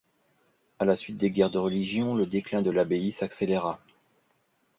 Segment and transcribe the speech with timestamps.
[0.79, 3.79] À la suite des guerres de religion, le déclin de l'abbaye s'accéléra.